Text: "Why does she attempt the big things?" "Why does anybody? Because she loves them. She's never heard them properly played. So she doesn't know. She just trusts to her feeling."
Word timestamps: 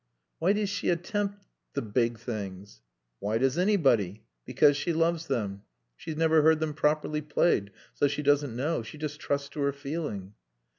"Why 0.39 0.53
does 0.53 0.69
she 0.71 0.89
attempt 0.89 1.45
the 1.75 1.83
big 1.83 2.17
things?" 2.17 2.81
"Why 3.19 3.37
does 3.37 3.55
anybody? 3.59 4.23
Because 4.45 4.75
she 4.75 4.93
loves 4.93 5.27
them. 5.27 5.61
She's 5.95 6.17
never 6.17 6.41
heard 6.41 6.59
them 6.59 6.73
properly 6.73 7.21
played. 7.21 7.69
So 7.93 8.07
she 8.07 8.23
doesn't 8.23 8.55
know. 8.55 8.81
She 8.81 8.97
just 8.97 9.19
trusts 9.19 9.49
to 9.49 9.59
her 9.61 9.71
feeling." 9.73 10.33